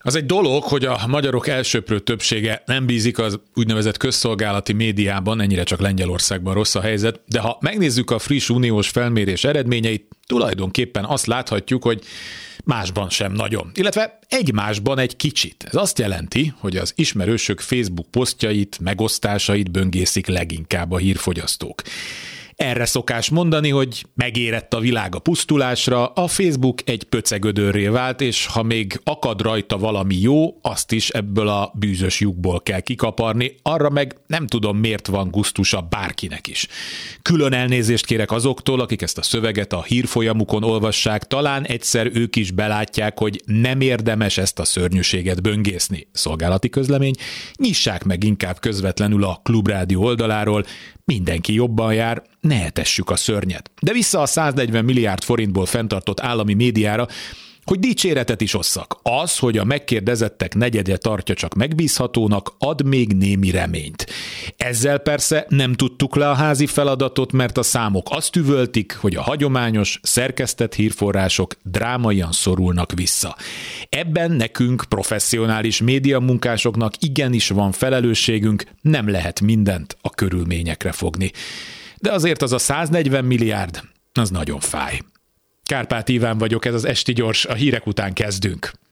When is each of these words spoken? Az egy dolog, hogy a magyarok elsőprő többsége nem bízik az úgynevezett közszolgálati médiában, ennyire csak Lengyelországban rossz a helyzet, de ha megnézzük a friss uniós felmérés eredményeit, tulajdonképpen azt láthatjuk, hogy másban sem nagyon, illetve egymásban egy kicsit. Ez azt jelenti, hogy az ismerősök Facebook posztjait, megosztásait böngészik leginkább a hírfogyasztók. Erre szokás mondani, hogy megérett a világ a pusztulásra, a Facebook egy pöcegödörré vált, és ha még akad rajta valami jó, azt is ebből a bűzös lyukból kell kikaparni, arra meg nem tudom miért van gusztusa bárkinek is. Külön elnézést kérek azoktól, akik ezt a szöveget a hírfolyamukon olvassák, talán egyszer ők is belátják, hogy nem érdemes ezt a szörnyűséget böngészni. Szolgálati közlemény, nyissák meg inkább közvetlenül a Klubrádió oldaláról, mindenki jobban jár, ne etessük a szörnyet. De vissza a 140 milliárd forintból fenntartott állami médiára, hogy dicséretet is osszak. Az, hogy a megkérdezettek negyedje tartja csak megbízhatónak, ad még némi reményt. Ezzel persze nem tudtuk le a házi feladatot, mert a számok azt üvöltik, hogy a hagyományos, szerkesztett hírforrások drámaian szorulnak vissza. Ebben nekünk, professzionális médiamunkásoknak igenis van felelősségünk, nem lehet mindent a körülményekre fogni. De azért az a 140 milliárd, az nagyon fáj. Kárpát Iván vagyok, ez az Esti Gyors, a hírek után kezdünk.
Az 0.00 0.14
egy 0.14 0.26
dolog, 0.26 0.62
hogy 0.62 0.84
a 0.84 1.06
magyarok 1.06 1.48
elsőprő 1.48 1.98
többsége 1.98 2.62
nem 2.66 2.86
bízik 2.86 3.18
az 3.18 3.40
úgynevezett 3.54 3.96
közszolgálati 3.96 4.72
médiában, 4.72 5.40
ennyire 5.40 5.62
csak 5.62 5.80
Lengyelországban 5.80 6.54
rossz 6.54 6.74
a 6.74 6.80
helyzet, 6.80 7.20
de 7.26 7.40
ha 7.40 7.58
megnézzük 7.60 8.10
a 8.10 8.18
friss 8.18 8.48
uniós 8.48 8.88
felmérés 8.88 9.44
eredményeit, 9.44 10.06
tulajdonképpen 10.26 11.04
azt 11.04 11.26
láthatjuk, 11.26 11.82
hogy 11.82 12.02
másban 12.64 13.10
sem 13.10 13.32
nagyon, 13.32 13.70
illetve 13.74 14.18
egymásban 14.28 14.98
egy 14.98 15.16
kicsit. 15.16 15.64
Ez 15.68 15.74
azt 15.74 15.98
jelenti, 15.98 16.52
hogy 16.58 16.76
az 16.76 16.92
ismerősök 16.96 17.60
Facebook 17.60 18.10
posztjait, 18.10 18.78
megosztásait 18.80 19.70
böngészik 19.70 20.26
leginkább 20.26 20.92
a 20.92 20.96
hírfogyasztók. 20.96 21.82
Erre 22.58 22.84
szokás 22.84 23.28
mondani, 23.28 23.68
hogy 23.68 24.04
megérett 24.14 24.74
a 24.74 24.80
világ 24.80 25.14
a 25.14 25.18
pusztulásra, 25.18 26.06
a 26.06 26.26
Facebook 26.26 26.80
egy 26.84 27.04
pöcegödörré 27.04 27.86
vált, 27.86 28.20
és 28.20 28.46
ha 28.46 28.62
még 28.62 29.00
akad 29.04 29.40
rajta 29.40 29.78
valami 29.78 30.20
jó, 30.20 30.58
azt 30.62 30.92
is 30.92 31.08
ebből 31.08 31.48
a 31.48 31.72
bűzös 31.74 32.20
lyukból 32.20 32.60
kell 32.60 32.80
kikaparni, 32.80 33.54
arra 33.62 33.90
meg 33.90 34.16
nem 34.26 34.46
tudom 34.46 34.76
miért 34.76 35.06
van 35.06 35.30
gusztusa 35.30 35.80
bárkinek 35.80 36.46
is. 36.46 36.66
Külön 37.22 37.52
elnézést 37.52 38.06
kérek 38.06 38.30
azoktól, 38.30 38.80
akik 38.80 39.02
ezt 39.02 39.18
a 39.18 39.22
szöveget 39.22 39.72
a 39.72 39.82
hírfolyamukon 39.82 40.64
olvassák, 40.64 41.24
talán 41.24 41.66
egyszer 41.66 42.10
ők 42.12 42.36
is 42.36 42.50
belátják, 42.50 43.18
hogy 43.18 43.42
nem 43.44 43.80
érdemes 43.80 44.38
ezt 44.38 44.58
a 44.58 44.64
szörnyűséget 44.64 45.42
böngészni. 45.42 46.08
Szolgálati 46.12 46.68
közlemény, 46.68 47.14
nyissák 47.56 48.04
meg 48.04 48.24
inkább 48.24 48.58
közvetlenül 48.60 49.24
a 49.24 49.40
Klubrádió 49.42 50.02
oldaláról, 50.02 50.64
mindenki 51.04 51.54
jobban 51.54 51.94
jár, 51.94 52.22
ne 52.40 52.64
etessük 52.64 53.10
a 53.10 53.16
szörnyet. 53.16 53.70
De 53.80 53.92
vissza 53.92 54.20
a 54.20 54.26
140 54.26 54.84
milliárd 54.84 55.22
forintból 55.22 55.66
fenntartott 55.66 56.20
állami 56.20 56.54
médiára, 56.54 57.06
hogy 57.68 57.78
dicséretet 57.78 58.40
is 58.40 58.54
osszak. 58.54 58.98
Az, 59.02 59.38
hogy 59.38 59.58
a 59.58 59.64
megkérdezettek 59.64 60.54
negyedje 60.54 60.96
tartja 60.96 61.34
csak 61.34 61.54
megbízhatónak, 61.54 62.54
ad 62.58 62.86
még 62.86 63.12
némi 63.12 63.50
reményt. 63.50 64.06
Ezzel 64.56 64.98
persze 64.98 65.46
nem 65.48 65.74
tudtuk 65.74 66.16
le 66.16 66.30
a 66.30 66.34
házi 66.34 66.66
feladatot, 66.66 67.32
mert 67.32 67.58
a 67.58 67.62
számok 67.62 68.06
azt 68.10 68.36
üvöltik, 68.36 68.96
hogy 69.00 69.16
a 69.16 69.22
hagyományos, 69.22 70.00
szerkesztett 70.02 70.74
hírforrások 70.74 71.54
drámaian 71.62 72.32
szorulnak 72.32 72.92
vissza. 72.92 73.36
Ebben 73.88 74.30
nekünk, 74.30 74.84
professzionális 74.88 75.80
médiamunkásoknak 75.80 76.92
igenis 76.98 77.48
van 77.48 77.72
felelősségünk, 77.72 78.64
nem 78.80 79.08
lehet 79.08 79.40
mindent 79.40 79.96
a 80.00 80.10
körülményekre 80.10 80.92
fogni. 80.92 81.30
De 82.00 82.12
azért 82.12 82.42
az 82.42 82.52
a 82.52 82.58
140 82.58 83.24
milliárd, 83.24 83.80
az 84.12 84.30
nagyon 84.30 84.60
fáj. 84.60 85.00
Kárpát 85.62 86.08
Iván 86.08 86.38
vagyok, 86.38 86.64
ez 86.64 86.74
az 86.74 86.84
Esti 86.84 87.12
Gyors, 87.12 87.44
a 87.44 87.54
hírek 87.54 87.86
után 87.86 88.12
kezdünk. 88.12 88.70